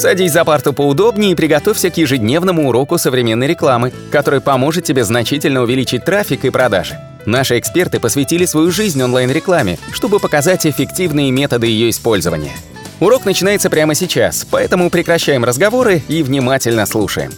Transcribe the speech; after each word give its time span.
Садись 0.00 0.32
за 0.32 0.46
парту 0.46 0.72
поудобнее 0.72 1.32
и 1.32 1.34
приготовься 1.34 1.90
к 1.90 1.98
ежедневному 1.98 2.70
уроку 2.70 2.96
современной 2.96 3.46
рекламы, 3.46 3.92
который 4.10 4.40
поможет 4.40 4.84
тебе 4.84 5.04
значительно 5.04 5.60
увеличить 5.60 6.06
трафик 6.06 6.46
и 6.46 6.50
продажи. 6.50 6.98
Наши 7.26 7.58
эксперты 7.58 8.00
посвятили 8.00 8.46
свою 8.46 8.70
жизнь 8.70 9.02
онлайн-рекламе, 9.02 9.78
чтобы 9.92 10.18
показать 10.18 10.66
эффективные 10.66 11.30
методы 11.30 11.66
ее 11.66 11.90
использования. 11.90 12.56
Урок 12.98 13.26
начинается 13.26 13.68
прямо 13.68 13.94
сейчас, 13.94 14.46
поэтому 14.50 14.88
прекращаем 14.88 15.44
разговоры 15.44 16.00
и 16.08 16.22
внимательно 16.22 16.86
слушаем. 16.86 17.32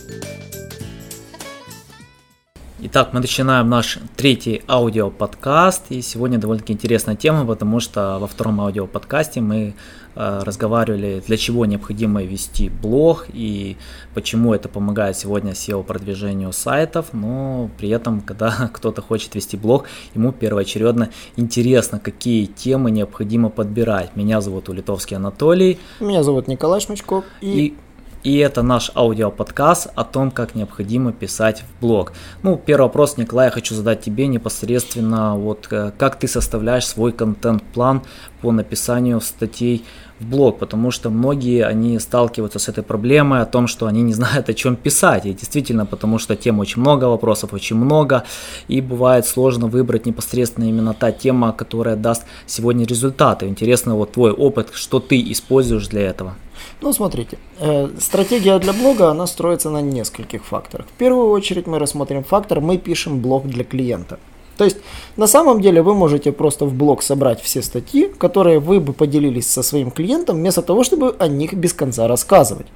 Итак, 2.85 3.11
мы 3.13 3.21
начинаем 3.21 3.69
наш 3.69 3.99
третий 4.17 4.63
аудиоподкаст, 4.69 5.87
и 5.91 6.03
сегодня 6.03 6.39
довольно-таки 6.39 6.73
интересная 6.73 7.15
тема, 7.15 7.45
потому 7.45 7.79
что 7.79 8.19
во 8.21 8.27
втором 8.27 8.61
аудиоподкасте 8.61 9.41
мы 9.41 9.75
разговаривали, 10.15 11.23
для 11.27 11.37
чего 11.37 11.67
необходимо 11.67 12.23
вести 12.23 12.69
блог 12.69 13.27
и 13.33 13.77
почему 14.15 14.55
это 14.55 14.69
помогает 14.69 15.17
сегодня 15.17 15.53
SEO-продвижению 15.53 16.53
сайтов, 16.53 17.13
но 17.13 17.71
при 17.79 17.89
этом, 17.89 18.21
когда 18.21 18.71
кто-то 18.73 19.03
хочет 19.03 19.35
вести 19.35 19.57
блог, 19.57 19.87
ему 20.15 20.33
первоочередно 20.33 21.11
интересно, 21.37 21.99
какие 21.99 22.47
темы 22.47 22.91
необходимо 22.91 23.49
подбирать. 23.49 24.17
Меня 24.17 24.41
зовут 24.41 24.69
Улитовский 24.69 25.17
Анатолий. 25.17 25.79
Меня 26.01 26.23
зовут 26.23 26.49
Николай 26.49 26.81
Шмачков. 26.81 27.25
И, 27.41 27.67
и 27.67 27.75
и 28.23 28.37
это 28.39 28.63
наш 28.63 28.91
аудиоподкаст 28.95 29.89
о 29.95 30.05
том, 30.05 30.31
как 30.31 30.55
необходимо 30.55 31.13
писать 31.13 31.63
в 31.63 31.81
блог. 31.81 32.13
Ну, 32.43 32.57
первый 32.57 32.85
вопрос, 32.85 33.17
Николай, 33.17 33.47
я 33.47 33.51
хочу 33.51 33.75
задать 33.75 34.01
тебе 34.01 34.27
непосредственно, 34.27 35.37
вот 35.37 35.67
э, 35.71 35.93
как 35.99 36.19
ты 36.19 36.29
составляешь 36.29 36.87
свой 36.87 37.13
контент-план 37.13 38.03
по 38.41 38.53
написанию 38.53 39.21
статей 39.21 39.85
в 40.21 40.27
блог, 40.27 40.59
потому 40.59 40.91
что 40.91 41.11
многие, 41.11 41.65
они 41.65 41.99
сталкиваются 41.99 42.59
с 42.59 42.69
этой 42.69 42.85
проблемой 42.85 43.41
о 43.41 43.47
том, 43.47 43.67
что 43.67 43.87
они 43.87 44.03
не 44.03 44.13
знают, 44.13 44.49
о 44.49 44.55
чем 44.55 44.77
писать. 44.77 45.27
И 45.27 45.33
действительно, 45.33 45.85
потому 45.85 46.19
что 46.19 46.37
тем 46.37 46.61
очень 46.61 46.81
много, 46.81 47.07
вопросов 47.07 47.53
очень 47.53 47.77
много, 47.77 48.25
и 48.69 48.81
бывает 48.81 49.27
сложно 49.27 49.67
выбрать 49.67 50.07
непосредственно 50.07 50.67
именно 50.67 50.95
та 50.95 51.11
тема, 51.13 51.53
которая 51.53 51.97
даст 51.97 52.25
сегодня 52.47 52.87
результаты. 52.87 53.47
Интересно 53.47 53.97
вот 53.97 54.13
твой 54.13 54.31
опыт, 54.31 54.71
что 54.73 55.01
ты 55.01 55.21
используешь 55.33 55.89
для 55.89 56.03
этого. 56.03 56.35
Ну, 56.83 56.93
смотрите, 56.93 57.39
э, 57.61 57.89
стратегия 58.01 58.59
для 58.59 58.73
блога, 58.73 59.11
она 59.11 59.27
строится 59.27 59.71
на 59.71 59.81
нескольких 59.81 60.45
факторах. 60.45 60.87
В 60.87 60.99
первую 60.99 61.31
очередь 61.31 61.69
мы 61.69 61.79
рассмотрим 61.79 62.25
фактор, 62.25 62.61
мы 62.61 62.77
пишем 62.77 63.21
блог 63.21 63.47
для 63.47 63.63
клиента. 63.63 64.19
То 64.59 64.65
есть, 64.65 64.79
на 65.17 65.27
самом 65.27 65.61
деле, 65.61 65.81
вы 65.81 65.95
можете 65.95 66.33
просто 66.33 66.67
в 66.67 66.75
блог 66.75 67.03
собрать 67.03 67.41
все 67.41 67.63
статьи, 67.63 68.09
которые 68.19 68.59
вы 68.59 68.81
бы 68.81 68.93
поделились 68.93 69.49
со 69.49 69.63
своим 69.63 69.91
клиентом, 69.93 70.37
вместо 70.37 70.63
того, 70.63 70.83
чтобы 70.83 71.15
о 71.19 71.29
них 71.29 71.55
без 71.55 71.73
конца 71.73 72.09
рассказывать. 72.09 72.67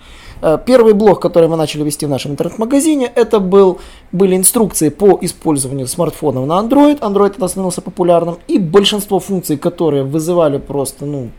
Э, 0.40 0.56
первый 0.64 0.94
блог, 0.94 1.20
который 1.20 1.48
мы 1.48 1.56
начали 1.56 1.82
вести 1.82 2.06
в 2.06 2.08
нашем 2.08 2.32
интернет-магазине, 2.32 3.10
это 3.12 3.40
был, 3.40 3.78
были 4.12 4.36
инструкции 4.36 4.90
по 4.90 5.18
использованию 5.20 5.88
смартфонов 5.88 6.46
на 6.46 6.60
Android. 6.60 7.00
Android 7.00 7.30
тогда 7.30 7.48
становился 7.48 7.82
популярным. 7.82 8.36
И 8.46 8.58
большинство 8.58 9.18
функций, 9.18 9.56
которые 9.56 10.04
вызывали 10.04 10.58
просто, 10.58 11.06
ну, 11.06 11.30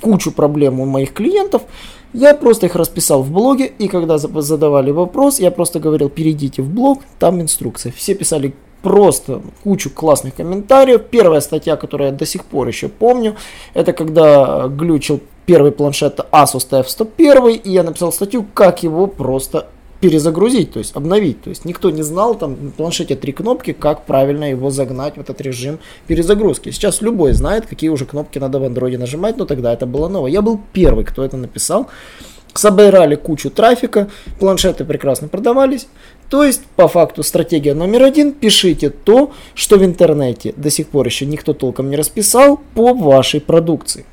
кучу 0.00 0.32
проблем 0.32 0.80
у 0.80 0.86
моих 0.86 1.12
клиентов, 1.12 1.62
я 2.12 2.34
просто 2.34 2.66
их 2.66 2.76
расписал 2.76 3.22
в 3.22 3.30
блоге, 3.30 3.66
и 3.66 3.88
когда 3.88 4.18
задавали 4.18 4.90
вопрос, 4.90 5.38
я 5.38 5.50
просто 5.50 5.80
говорил, 5.80 6.08
перейдите 6.08 6.62
в 6.62 6.68
блог, 6.68 7.02
там 7.18 7.40
инструкция. 7.40 7.92
Все 7.92 8.14
писали 8.14 8.54
просто 8.82 9.42
кучу 9.64 9.90
классных 9.90 10.36
комментариев. 10.36 11.02
Первая 11.10 11.40
статья, 11.40 11.76
которую 11.76 12.10
я 12.10 12.16
до 12.16 12.24
сих 12.24 12.44
пор 12.44 12.68
еще 12.68 12.88
помню, 12.88 13.36
это 13.74 13.92
когда 13.92 14.68
глючил 14.68 15.20
первый 15.44 15.72
планшет 15.72 16.20
Asus 16.32 16.68
TF101, 16.70 17.62
и 17.64 17.70
я 17.70 17.82
написал 17.82 18.12
статью, 18.12 18.46
как 18.54 18.82
его 18.82 19.06
просто 19.06 19.66
перезагрузить, 20.00 20.72
то 20.72 20.78
есть 20.78 20.94
обновить. 20.94 21.42
То 21.42 21.50
есть 21.50 21.64
никто 21.64 21.90
не 21.90 22.02
знал, 22.02 22.34
там 22.34 22.56
на 22.66 22.70
планшете 22.70 23.16
три 23.16 23.32
кнопки, 23.32 23.72
как 23.72 24.04
правильно 24.06 24.50
его 24.50 24.70
загнать 24.70 25.16
в 25.16 25.20
этот 25.20 25.40
режим 25.40 25.78
перезагрузки. 26.06 26.70
Сейчас 26.70 27.00
любой 27.00 27.32
знает, 27.32 27.66
какие 27.66 27.90
уже 27.90 28.04
кнопки 28.04 28.38
надо 28.38 28.58
в 28.58 28.64
андроиде 28.64 28.98
нажимать, 28.98 29.36
но 29.36 29.44
тогда 29.44 29.72
это 29.72 29.86
было 29.86 30.08
ново. 30.08 30.26
Я 30.26 30.42
был 30.42 30.60
первый, 30.72 31.04
кто 31.04 31.24
это 31.24 31.36
написал. 31.36 31.88
Собирали 32.54 33.16
кучу 33.16 33.50
трафика, 33.50 34.08
планшеты 34.40 34.86
прекрасно 34.86 35.28
продавались. 35.28 35.88
То 36.30 36.42
есть, 36.42 36.62
по 36.74 36.88
факту, 36.88 37.22
стратегия 37.22 37.74
номер 37.74 38.04
один, 38.04 38.32
пишите 38.32 38.88
то, 38.88 39.32
что 39.54 39.76
в 39.76 39.84
интернете 39.84 40.54
до 40.56 40.70
сих 40.70 40.88
пор 40.88 41.06
еще 41.06 41.26
никто 41.26 41.52
толком 41.52 41.90
не 41.90 41.96
расписал 41.96 42.58
по 42.74 42.94
вашей 42.94 43.40
продукции. 43.42 44.06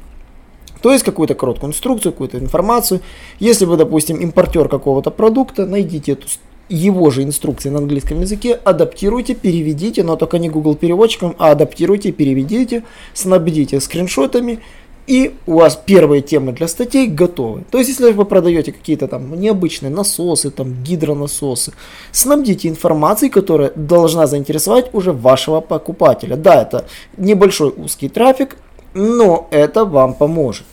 То 0.83 0.91
есть 0.91 1.05
какую-то 1.05 1.33
короткую 1.33 1.69
инструкцию, 1.69 2.11
какую-то 2.11 2.37
информацию. 2.37 2.99
Если 3.39 3.63
вы, 3.63 3.77
допустим, 3.77 4.17
импортер 4.17 4.67
какого-то 4.67 5.11
продукта, 5.11 5.65
найдите 5.65 6.11
эту 6.11 6.27
его 6.67 7.09
же 7.09 7.23
инструкции 7.23 7.69
на 7.69 7.79
английском 7.79 8.19
языке, 8.19 8.59
адаптируйте, 8.65 9.33
переведите, 9.33 10.03
но 10.03 10.17
только 10.17 10.39
не 10.39 10.49
Google 10.49 10.75
переводчиком, 10.75 11.35
а 11.39 11.51
адаптируйте, 11.51 12.11
переведите, 12.11 12.83
снабдите 13.13 13.79
скриншотами, 13.79 14.59
и 15.07 15.33
у 15.47 15.59
вас 15.59 15.79
первые 15.85 16.21
темы 16.21 16.51
для 16.51 16.67
статей 16.67 17.07
готовы. 17.07 17.63
То 17.71 17.77
есть, 17.77 17.89
если 17.89 18.11
вы 18.11 18.25
продаете 18.25 18.73
какие-то 18.73 19.07
там 19.07 19.39
необычные 19.39 19.89
насосы, 19.89 20.51
там 20.51 20.83
гидронасосы, 20.83 21.71
снабдите 22.11 22.67
информацией, 22.67 23.29
которая 23.29 23.71
должна 23.75 24.27
заинтересовать 24.27 24.93
уже 24.93 25.13
вашего 25.13 25.61
покупателя. 25.61 26.35
Да, 26.35 26.61
это 26.61 26.85
небольшой 27.15 27.73
узкий 27.75 28.09
трафик, 28.09 28.57
но 28.93 29.47
это 29.51 29.85
вам 29.85 30.13
поможет. 30.13 30.65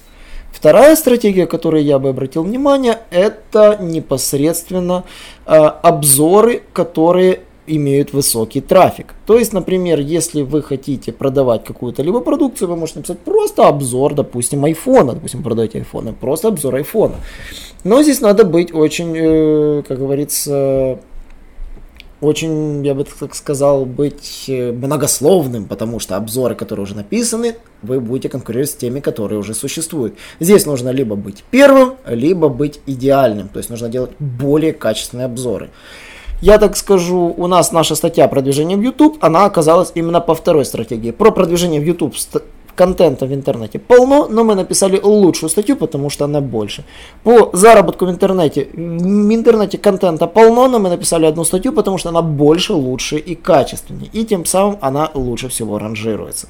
Вторая 0.53 0.97
стратегия, 0.97 1.47
которой 1.47 1.83
я 1.83 1.99
бы 1.99 2.11
обратил 2.11 2.43
внимание, 2.43 2.99
это 3.11 3.79
непосредственно 3.81 5.05
э, 5.47 5.53
обзоры, 5.53 6.63
которые 6.73 7.41
имеют 7.67 8.13
высокий 8.13 8.61
трафик. 8.61 9.15
То 9.27 9.39
есть, 9.39 9.53
например, 9.53 10.01
если 10.01 10.43
вы 10.43 10.63
хотите 10.63 11.13
продавать 11.13 11.65
какую-то 11.65 12.03
либо 12.03 12.21
продукцию, 12.21 12.69
вы 12.69 12.77
можете 12.77 12.99
написать 12.99 13.21
просто 13.21 13.69
обзор, 13.69 14.15
допустим, 14.15 14.65
айфона, 14.65 15.15
допустим, 15.15 15.43
продаете 15.43 15.79
айфоны, 15.79 16.13
просто 16.13 16.49
обзор 16.49 16.77
айфона. 16.77 17.15
Но 17.85 18.03
здесь 18.03 18.21
надо 18.21 18.45
быть 18.45 18.75
очень, 18.75 19.15
э, 19.17 19.83
как 19.87 19.99
говорится, 19.99 20.99
очень, 22.21 22.85
я 22.85 22.95
бы 22.95 23.05
так 23.05 23.35
сказал, 23.35 23.85
быть 23.85 24.45
э, 24.49 24.73
многословным, 24.73 25.67
потому 25.67 26.01
что 26.01 26.17
обзоры, 26.17 26.55
которые 26.55 26.85
уже 26.85 26.95
написаны, 26.95 27.57
вы 27.83 28.01
будете 28.01 28.29
конкурировать 28.29 28.71
с 28.71 28.75
теми, 28.75 29.01
которые 29.01 29.39
уже 29.39 29.55
существуют. 29.55 30.15
Здесь 30.39 30.67
нужно 30.67 30.91
либо 30.91 31.17
быть 31.17 31.45
первым, 31.51 31.95
либо 32.07 32.49
быть 32.49 32.81
идеальным, 32.87 33.49
то 33.49 33.59
есть 33.59 33.71
нужно 33.71 33.89
делать 33.89 34.11
более 34.19 34.73
качественные 34.73 35.27
обзоры. 35.27 35.71
Я 36.43 36.59
так 36.59 36.77
скажу, 36.77 37.35
у 37.37 37.47
нас 37.47 37.71
наша 37.71 37.95
статья 37.95 38.27
про 38.27 38.41
движение 38.41 38.79
в 38.79 38.81
YouTube, 38.81 39.19
она 39.21 39.45
оказалась 39.45 39.93
именно 39.95 40.21
по 40.21 40.35
второй 40.35 40.65
стратегии. 40.65 41.11
Про 41.11 41.33
продвижение 41.33 41.81
в 41.81 41.85
YouTube 41.85 42.15
контента 42.81 43.27
в 43.27 43.33
интернете 43.33 43.79
полно, 43.79 44.27
но 44.31 44.43
мы 44.43 44.55
написали 44.55 44.99
лучшую 45.03 45.51
статью, 45.51 45.77
потому 45.77 46.09
что 46.11 46.25
она 46.25 46.41
больше. 46.41 46.85
По 47.25 47.51
заработку 47.53 48.07
в 48.07 48.11
интернете, 48.11 48.69
в 48.73 49.35
интернете 49.35 49.77
контента 49.77 50.27
полно, 50.27 50.67
но 50.69 50.79
мы 50.79 50.89
написали 50.89 51.27
одну 51.27 51.45
статью, 51.45 51.73
потому 51.73 51.99
что 51.99 52.09
она 52.09 52.23
больше, 52.23 52.73
лучше 52.73 53.19
и 53.19 53.35
качественнее. 53.35 54.09
И 54.15 54.25
тем 54.25 54.47
самым 54.47 54.79
она 54.81 55.11
лучше 55.15 55.49
всего 55.49 55.79
ранжируется. 55.79 56.49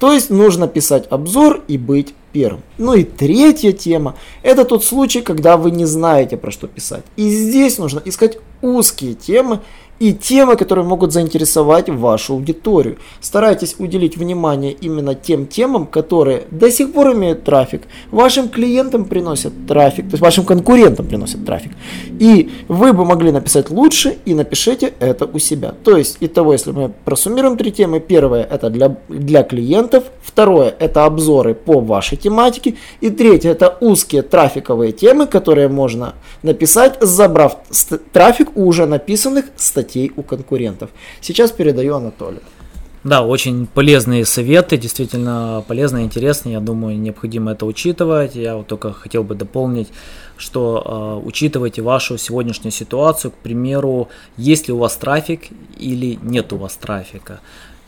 То 0.00 0.12
есть 0.12 0.30
нужно 0.30 0.66
писать 0.66 1.06
обзор 1.08 1.62
и 1.68 1.78
быть 1.78 2.14
первым. 2.32 2.62
Ну 2.78 2.94
и 2.94 3.04
третья 3.04 3.70
тема, 3.70 4.16
это 4.42 4.64
тот 4.64 4.84
случай, 4.84 5.20
когда 5.22 5.56
вы 5.56 5.70
не 5.70 5.84
знаете 5.84 6.36
про 6.36 6.50
что 6.50 6.66
писать. 6.66 7.04
И 7.14 7.28
здесь 7.28 7.78
нужно 7.78 8.02
искать 8.04 8.38
узкие 8.60 9.14
темы, 9.14 9.60
и 9.98 10.12
темы, 10.12 10.56
которые 10.56 10.84
могут 10.84 11.12
заинтересовать 11.12 11.88
вашу 11.88 12.34
аудиторию. 12.34 12.98
Старайтесь 13.20 13.76
уделить 13.78 14.16
внимание 14.16 14.72
именно 14.72 15.14
тем 15.14 15.46
темам, 15.46 15.86
которые 15.86 16.42
до 16.50 16.70
сих 16.70 16.92
пор 16.92 17.14
имеют 17.14 17.44
трафик, 17.44 17.82
вашим 18.10 18.48
клиентам 18.48 19.04
приносят 19.04 19.52
трафик, 19.66 20.06
то 20.06 20.12
есть 20.12 20.20
вашим 20.20 20.44
конкурентам 20.44 21.06
приносят 21.06 21.44
трафик. 21.46 21.72
И 22.18 22.50
вы 22.68 22.92
бы 22.92 23.04
могли 23.04 23.30
написать 23.30 23.70
лучше 23.70 24.16
и 24.24 24.34
напишите 24.34 24.94
это 24.98 25.26
у 25.26 25.38
себя. 25.38 25.74
То 25.84 25.96
есть, 25.96 26.18
итого, 26.20 26.52
если 26.52 26.72
мы 26.72 26.90
просуммируем 27.04 27.56
три 27.56 27.72
темы, 27.72 28.00
первое 28.00 28.42
это 28.42 28.70
для, 28.70 28.96
для 29.08 29.42
клиентов, 29.42 30.04
второе 30.22 30.74
это 30.78 31.04
обзоры 31.04 31.54
по 31.54 31.80
вашей 31.80 32.16
тематике, 32.18 32.74
и 33.00 33.10
третье 33.10 33.50
это 33.50 33.76
узкие 33.80 34.22
трафиковые 34.22 34.92
темы, 34.92 35.26
которые 35.26 35.68
можно 35.68 36.14
написать, 36.42 36.98
забрав 37.00 37.58
трафик 38.12 38.56
у 38.56 38.64
уже 38.66 38.86
написанных 38.86 39.44
статей 39.56 39.83
статей 39.84 40.12
у 40.16 40.22
конкурентов. 40.22 40.90
Сейчас 41.20 41.52
передаю 41.52 41.94
Анатолию. 41.94 42.40
Да, 43.04 43.22
очень 43.22 43.66
полезные 43.66 44.24
советы, 44.24 44.78
действительно 44.78 45.62
полезные, 45.68 46.06
интересные. 46.06 46.54
Я 46.54 46.60
думаю, 46.60 46.98
необходимо 46.98 47.52
это 47.52 47.66
учитывать. 47.66 48.34
Я 48.34 48.56
вот 48.56 48.66
только 48.66 48.92
хотел 48.92 49.22
бы 49.22 49.34
дополнить, 49.34 49.88
что 50.38 51.20
э, 51.22 51.26
учитывайте 51.26 51.82
вашу 51.82 52.16
сегодняшнюю 52.16 52.72
ситуацию. 52.72 53.30
К 53.30 53.34
примеру, 53.34 54.08
есть 54.38 54.68
ли 54.68 54.74
у 54.74 54.78
вас 54.78 54.96
трафик 54.96 55.48
или 55.78 56.18
нет 56.22 56.52
у 56.54 56.56
вас 56.56 56.76
трафика. 56.76 57.40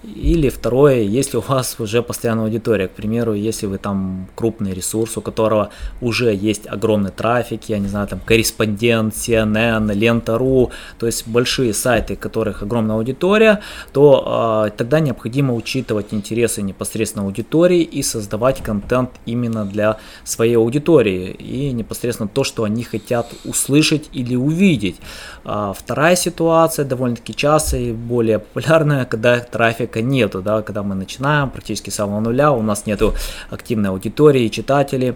Или 0.02 0.50
второе, 0.50 1.00
если 1.00 1.38
у 1.38 1.40
вас 1.40 1.76
уже 1.81 2.02
постоянная 2.02 2.44
аудитория, 2.44 2.87
к 2.87 2.93
примеру, 2.93 3.32
если 3.32 3.66
вы 3.66 3.78
там 3.78 4.28
крупный 4.34 4.75
ресурс, 4.75 5.16
у 5.16 5.20
которого 5.20 5.70
уже 6.02 6.34
есть 6.34 6.66
огромный 6.66 7.10
трафик, 7.10 7.64
я 7.69 7.78
не 7.78 7.88
знаю, 7.88 8.06
там 8.06 8.20
корреспондент, 8.25 9.14
CNN, 9.14 9.93
Лента.ру, 9.93 10.70
то 10.98 11.06
есть 11.06 11.26
большие 11.26 11.72
сайты, 11.72 12.14
у 12.14 12.16
которых 12.16 12.62
огромная 12.62 12.96
аудитория, 12.96 13.60
то 13.93 14.66
э, 14.66 14.76
тогда 14.76 15.00
необходимо 15.00 15.54
учитывать 15.54 16.12
интересы 16.12 16.62
непосредственно 16.62 17.25
аудитории 17.25 17.81
и 17.81 18.02
создавать 18.02 18.62
контент 18.62 19.10
именно 19.25 19.64
для 19.64 19.96
своей 20.25 20.56
аудитории 20.56 21.31
и 21.31 21.72
непосредственно 21.72 22.28
то, 22.28 22.44
что 22.44 22.64
они 22.64 22.84
хотят 22.84 23.32
услышать 23.44 24.10
или 24.12 24.37
увидеть. 24.37 24.96
А 25.44 25.72
вторая 25.72 26.16
ситуация 26.16 26.84
довольно-таки 26.84 27.34
частая 27.34 27.81
и 27.81 27.92
более 27.92 28.40
популярная, 28.40 29.04
когда 29.16 29.40
трафик 29.40 29.85
трафика 29.86 30.02
нету, 30.02 30.42
да, 30.42 30.62
когда 30.62 30.82
мы 30.82 30.94
начинаем 30.94 31.50
практически 31.50 31.90
с 31.90 31.94
самого 31.94 32.20
нуля, 32.20 32.52
у 32.52 32.62
нас 32.62 32.86
нету 32.86 33.14
активной 33.50 33.90
аудитории, 33.90 34.48
читателей, 34.48 35.14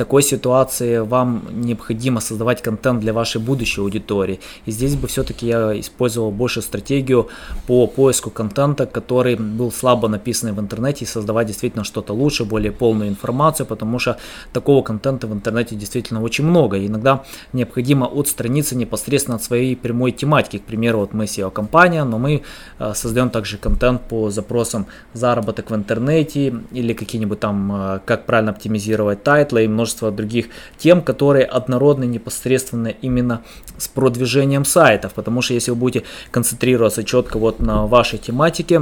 такой 0.00 0.22
ситуации 0.22 0.98
вам 0.98 1.42
необходимо 1.52 2.20
создавать 2.20 2.62
контент 2.62 3.00
для 3.00 3.12
вашей 3.12 3.38
будущей 3.38 3.82
аудитории. 3.82 4.40
И 4.64 4.70
здесь 4.70 4.96
бы 4.96 5.08
все-таки 5.08 5.46
я 5.46 5.78
использовал 5.78 6.30
больше 6.30 6.62
стратегию 6.62 7.28
по 7.66 7.86
поиску 7.86 8.30
контента, 8.30 8.86
который 8.86 9.36
был 9.36 9.70
слабо 9.70 10.08
написан 10.08 10.54
в 10.54 10.60
интернете 10.60 11.04
и 11.04 11.08
создавать 11.08 11.48
действительно 11.48 11.84
что-то 11.84 12.14
лучше, 12.14 12.44
более 12.44 12.72
полную 12.72 13.10
информацию, 13.10 13.66
потому 13.66 13.98
что 13.98 14.16
такого 14.52 14.82
контента 14.82 15.26
в 15.26 15.32
интернете 15.32 15.76
действительно 15.76 16.22
очень 16.22 16.46
много. 16.46 16.78
И 16.78 16.86
иногда 16.86 17.22
необходимо 17.52 18.06
отстраниться 18.06 18.76
непосредственно 18.76 19.36
от 19.36 19.42
своей 19.42 19.76
прямой 19.76 20.12
тематики. 20.12 20.58
К 20.58 20.62
примеру, 20.62 21.00
вот 21.00 21.12
мы 21.12 21.24
SEO-компания, 21.24 22.04
но 22.04 22.18
мы 22.18 22.42
э, 22.78 22.94
создаем 22.94 23.28
также 23.28 23.58
контент 23.58 24.00
по 24.08 24.30
запросам 24.30 24.86
заработок 25.12 25.70
в 25.70 25.74
интернете 25.74 26.54
или 26.72 26.94
какие-нибудь 26.94 27.40
там, 27.40 27.72
э, 27.72 28.00
как 28.06 28.24
правильно 28.24 28.52
оптимизировать 28.52 29.22
тайтлы 29.22 29.64
и 29.64 29.68
множество 29.68 29.89
множество 29.90 30.10
других 30.10 30.46
тем, 30.78 31.02
которые 31.02 31.44
однородны 31.44 32.06
непосредственно 32.06 32.88
именно 33.02 33.40
с 33.78 33.88
продвижением 33.88 34.64
сайтов, 34.64 35.12
потому 35.14 35.42
что 35.42 35.54
если 35.54 35.72
вы 35.72 35.76
будете 35.76 36.04
концентрироваться 36.30 37.04
четко 37.04 37.38
вот 37.38 37.60
на 37.60 37.86
вашей 37.86 38.18
тематике, 38.18 38.80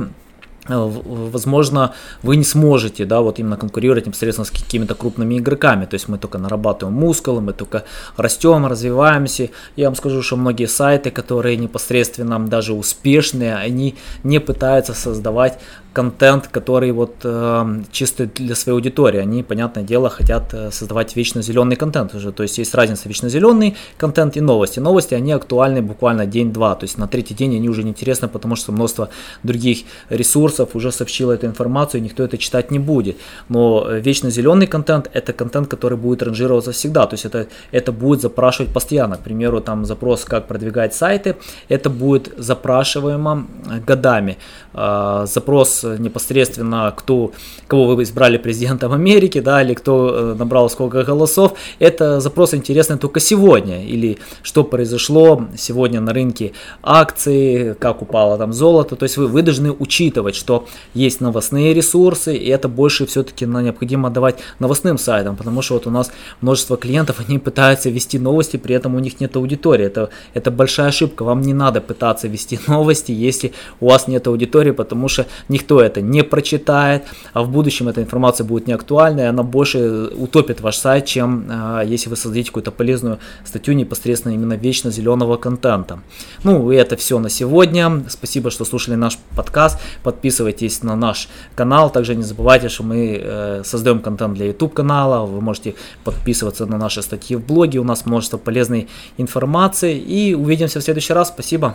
Э, 0.68 0.90
возможно, 1.32 1.92
вы 2.22 2.36
не 2.36 2.44
сможете, 2.44 3.04
да, 3.04 3.20
вот 3.20 3.38
именно 3.38 3.56
конкурировать 3.56 4.06
непосредственно 4.06 4.44
с 4.44 4.50
какими-то 4.50 4.94
крупными 4.94 5.38
игроками. 5.38 5.86
То 5.86 5.94
есть 5.94 6.08
мы 6.08 6.18
только 6.18 6.38
нарабатываем 6.38 6.96
мускулы, 6.96 7.40
мы 7.40 7.52
только 7.52 7.84
растем, 8.16 8.66
развиваемся. 8.66 9.48
Я 9.76 9.86
вам 9.86 9.96
скажу, 9.96 10.22
что 10.22 10.36
многие 10.36 10.66
сайты, 10.66 11.10
которые 11.10 11.56
непосредственно 11.56 12.38
даже 12.38 12.74
успешные, 12.74 13.56
они 13.56 13.94
не 14.24 14.40
пытаются 14.40 14.94
создавать 14.94 15.58
контент, 15.92 16.48
который 16.48 16.92
вот 16.92 17.14
э, 17.24 17.82
чисто 17.90 18.26
для 18.26 18.54
своей 18.54 18.76
аудитории. 18.76 19.20
Они, 19.20 19.42
понятное 19.42 19.82
дело, 19.82 20.10
хотят 20.10 20.54
э, 20.54 20.70
создавать 20.70 21.16
вечно 21.16 21.42
зеленый 21.42 21.76
контент 21.76 22.14
уже. 22.14 22.32
То 22.32 22.42
есть 22.42 22.58
есть 22.58 22.74
разница 22.74 23.08
вечно 23.08 23.28
зеленый 23.28 23.76
контент 23.96 24.36
и 24.36 24.40
новости. 24.40 24.80
Новости, 24.80 25.14
они 25.14 25.32
актуальны 25.32 25.82
буквально 25.82 26.26
день-два. 26.26 26.74
То 26.74 26.84
есть 26.84 26.98
на 26.98 27.08
третий 27.08 27.34
день 27.34 27.56
они 27.56 27.68
уже 27.68 27.82
не 27.82 27.90
интересны, 27.90 28.28
потому 28.28 28.56
что 28.56 28.72
множество 28.72 29.08
других 29.42 29.78
ресурсов 30.10 30.76
уже 30.76 30.92
сообщила 30.92 31.32
эту 31.32 31.46
информацию, 31.46 32.00
и 32.00 32.04
никто 32.04 32.22
это 32.22 32.38
читать 32.38 32.70
не 32.70 32.78
будет. 32.78 33.16
Но 33.48 33.86
э, 33.88 34.00
вечно 34.00 34.30
зеленый 34.30 34.66
контент– 34.66 35.10
это 35.12 35.32
контент, 35.32 35.68
который 35.68 35.98
будет 35.98 36.22
ранжироваться 36.22 36.72
всегда, 36.72 37.06
то 37.06 37.14
есть 37.14 37.24
это, 37.24 37.46
это 37.72 37.92
будет 37.92 38.20
запрашивать 38.20 38.72
постоянно. 38.72 39.16
К 39.16 39.20
примеру, 39.20 39.60
там 39.60 39.84
запрос, 39.84 40.24
как 40.24 40.46
продвигать 40.46 40.94
сайты, 40.94 41.36
это 41.68 41.90
будет 41.90 42.32
запрашиваемо 42.36 43.46
э, 43.70 43.80
годами. 43.80 44.36
А, 44.74 45.26
запрос 45.26 45.77
непосредственно, 45.84 46.92
кто, 46.96 47.32
кого 47.66 47.94
вы 47.94 48.02
избрали 48.02 48.38
президентом 48.38 48.92
Америки, 48.92 49.40
да, 49.40 49.62
или 49.62 49.74
кто 49.74 50.10
э, 50.10 50.34
набрал 50.38 50.70
сколько 50.70 51.04
голосов, 51.04 51.54
это 51.78 52.20
запрос 52.20 52.54
интересный 52.54 52.98
только 52.98 53.20
сегодня, 53.20 53.84
или 53.84 54.18
что 54.42 54.64
произошло 54.64 55.46
сегодня 55.56 56.00
на 56.00 56.12
рынке 56.12 56.52
акции, 56.82 57.74
как 57.74 58.02
упало 58.02 58.38
там 58.38 58.52
золото, 58.52 58.96
то 58.96 59.04
есть 59.04 59.16
вы, 59.16 59.26
вы 59.26 59.42
должны 59.42 59.72
учитывать, 59.72 60.34
что 60.34 60.66
есть 60.94 61.20
новостные 61.20 61.74
ресурсы, 61.74 62.36
и 62.36 62.48
это 62.48 62.68
больше 62.68 63.06
все-таки 63.06 63.46
необходимо 63.46 64.10
давать 64.10 64.38
новостным 64.58 64.98
сайтам, 64.98 65.36
потому 65.36 65.62
что 65.62 65.74
вот 65.74 65.86
у 65.86 65.90
нас 65.90 66.10
множество 66.40 66.76
клиентов, 66.76 67.20
они 67.26 67.38
пытаются 67.38 67.90
вести 67.90 68.18
новости, 68.18 68.56
при 68.56 68.74
этом 68.74 68.94
у 68.94 68.98
них 68.98 69.20
нет 69.20 69.36
аудитории. 69.36 69.86
Это, 69.86 70.10
это 70.34 70.50
большая 70.50 70.88
ошибка. 70.88 71.24
Вам 71.24 71.40
не 71.40 71.54
надо 71.54 71.80
пытаться 71.80 72.28
вести 72.28 72.58
новости, 72.66 73.12
если 73.12 73.52
у 73.80 73.88
вас 73.88 74.08
нет 74.08 74.26
аудитории, 74.26 74.72
потому 74.72 75.08
что 75.08 75.26
никто 75.68 75.82
это 75.82 76.00
не 76.00 76.22
прочитает, 76.22 77.04
а 77.34 77.42
в 77.42 77.50
будущем 77.50 77.88
эта 77.88 78.00
информация 78.00 78.44
будет 78.44 78.66
не 78.66 78.72
актуальна, 78.72 79.20
и 79.20 79.24
она 79.24 79.42
больше 79.42 80.08
утопит 80.16 80.60
ваш 80.60 80.76
сайт, 80.76 81.04
чем 81.04 81.46
э, 81.48 81.82
если 81.86 82.08
вы 82.08 82.16
создадите 82.16 82.48
какую-то 82.48 82.70
полезную 82.70 83.18
статью 83.44 83.74
непосредственно 83.74 84.32
именно 84.32 84.54
вечно 84.54 84.90
зеленого 84.90 85.36
контента. 85.36 85.98
Ну 86.44 86.72
и 86.72 86.76
это 86.76 86.96
все 86.96 87.18
на 87.18 87.28
сегодня. 87.28 88.04
Спасибо, 88.08 88.50
что 88.50 88.64
слушали 88.64 88.96
наш 88.96 89.18
подкаст. 89.36 89.78
Подписывайтесь 90.02 90.82
на 90.82 90.96
наш 90.96 91.28
канал. 91.54 91.90
Также 91.90 92.14
не 92.14 92.22
забывайте, 92.22 92.68
что 92.68 92.84
мы 92.84 93.20
э, 93.22 93.62
создаем 93.64 94.00
контент 94.00 94.34
для 94.34 94.46
YouTube 94.46 94.72
канала. 94.72 95.26
Вы 95.26 95.40
можете 95.40 95.74
подписываться 96.04 96.66
на 96.66 96.78
наши 96.78 97.02
статьи 97.02 97.36
в 97.36 97.46
блоге. 97.46 97.78
У 97.78 97.84
нас 97.84 98.06
множество 98.06 98.38
полезной 98.38 98.88
информации. 99.18 99.98
И 99.98 100.34
увидимся 100.34 100.80
в 100.80 100.82
следующий 100.82 101.12
раз. 101.12 101.28
Спасибо. 101.28 101.74